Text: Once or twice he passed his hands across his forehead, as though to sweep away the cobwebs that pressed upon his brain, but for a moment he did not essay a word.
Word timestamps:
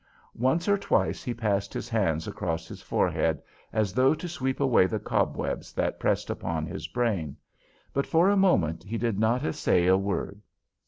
Once 0.33 0.67
or 0.67 0.79
twice 0.79 1.21
he 1.23 1.31
passed 1.31 1.75
his 1.75 1.87
hands 1.87 2.27
across 2.27 2.67
his 2.67 2.81
forehead, 2.81 3.39
as 3.71 3.93
though 3.93 4.15
to 4.15 4.27
sweep 4.27 4.59
away 4.59 4.87
the 4.87 4.97
cobwebs 4.97 5.71
that 5.73 5.99
pressed 5.99 6.31
upon 6.31 6.65
his 6.65 6.87
brain, 6.87 7.37
but 7.93 8.07
for 8.07 8.27
a 8.27 8.35
moment 8.35 8.83
he 8.83 8.97
did 8.97 9.19
not 9.19 9.45
essay 9.45 9.85
a 9.85 9.95
word. 9.95 10.41